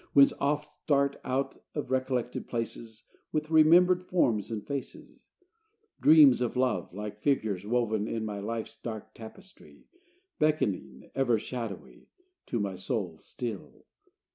whence 0.13 0.33
oft 0.39 0.81
start 0.85 1.17
Out 1.23 1.57
of 1.75 1.91
recollected 1.91 2.47
places, 2.47 3.03
With 3.31 3.51
remembered 3.51 4.01
forms 4.01 4.49
and 4.49 4.65
faces, 4.65 5.27
Dreams 5.99 6.41
of 6.41 6.55
love, 6.55 6.91
like 6.91 7.21
figures, 7.21 7.67
woven 7.67 8.07
In 8.07 8.25
my 8.25 8.39
life's 8.39 8.75
dark 8.75 9.13
tapestry, 9.13 9.85
Beckoning, 10.39 11.11
ever 11.13 11.37
shadowy, 11.37 12.07
To 12.47 12.59
my 12.59 12.73
soul 12.73 13.19
still. 13.19 13.85